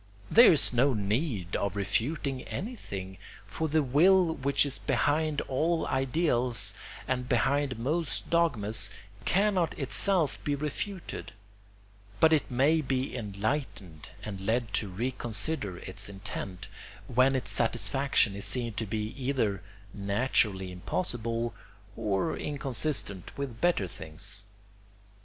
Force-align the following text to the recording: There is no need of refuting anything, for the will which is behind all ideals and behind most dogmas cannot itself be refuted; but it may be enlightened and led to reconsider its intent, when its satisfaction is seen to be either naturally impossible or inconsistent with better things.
There 0.31 0.51
is 0.51 0.73
no 0.73 0.95
need 0.95 1.55
of 1.55 1.75
refuting 1.75 2.41
anything, 2.45 3.19
for 3.45 3.67
the 3.67 3.83
will 3.83 4.33
which 4.33 4.65
is 4.65 4.79
behind 4.79 5.41
all 5.41 5.85
ideals 5.85 6.73
and 7.07 7.29
behind 7.29 7.77
most 7.77 8.31
dogmas 8.31 8.89
cannot 9.25 9.77
itself 9.77 10.43
be 10.43 10.55
refuted; 10.55 11.33
but 12.19 12.33
it 12.33 12.49
may 12.49 12.81
be 12.81 13.15
enlightened 13.15 14.09
and 14.23 14.41
led 14.41 14.73
to 14.73 14.89
reconsider 14.89 15.77
its 15.77 16.09
intent, 16.09 16.65
when 17.05 17.35
its 17.35 17.51
satisfaction 17.51 18.35
is 18.35 18.45
seen 18.45 18.73
to 18.73 18.87
be 18.87 19.09
either 19.23 19.61
naturally 19.93 20.71
impossible 20.71 21.53
or 21.95 22.35
inconsistent 22.35 23.37
with 23.37 23.61
better 23.61 23.87
things. 23.87 24.45